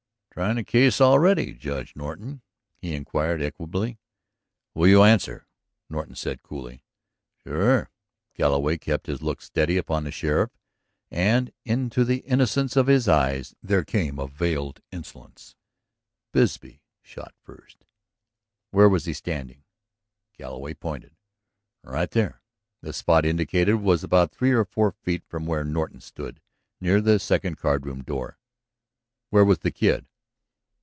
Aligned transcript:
"Trying 0.33 0.55
the 0.55 0.63
case 0.63 1.01
already, 1.01 1.53
Judge 1.53 1.93
Norton?" 1.93 2.41
he 2.77 2.95
inquired 2.95 3.41
equably. 3.41 3.99
"Will 4.73 4.87
you 4.87 5.03
answer?" 5.03 5.45
Norton 5.89 6.15
said 6.15 6.41
coolly. 6.41 6.85
"Sure." 7.43 7.89
Galloway 8.35 8.77
kept 8.77 9.07
his 9.07 9.21
look 9.21 9.41
steady 9.41 9.75
upon 9.75 10.05
the 10.05 10.09
sheriff's, 10.11 10.55
and 11.11 11.51
into 11.65 12.05
the 12.05 12.19
innocence 12.19 12.77
of 12.77 12.87
his 12.87 13.09
eyes 13.09 13.55
there 13.61 13.83
came 13.83 14.17
a 14.19 14.27
veiled 14.29 14.79
insolence. 14.89 15.57
"Bisbee 16.31 16.81
shot 17.01 17.35
first." 17.43 17.83
"Where 18.69 18.87
was 18.87 19.03
he 19.03 19.13
standing?" 19.13 19.65
Galloway 20.37 20.75
pointed. 20.75 21.17
"Right 21.83 22.09
there." 22.09 22.41
The 22.79 22.93
spot 22.93 23.25
indicated 23.25 23.75
was 23.81 24.01
about 24.01 24.31
three 24.31 24.51
or 24.53 24.63
four 24.65 24.93
feet 24.93 25.25
from 25.27 25.45
where 25.45 25.65
Norton 25.65 25.99
stood, 25.99 26.39
near 26.79 27.01
the 27.01 27.19
second 27.19 27.57
card 27.57 27.85
room 27.85 28.01
door. 28.01 28.39
"Where 29.29 29.43
was 29.43 29.59
the 29.59 29.71
Kid?" 29.71 30.07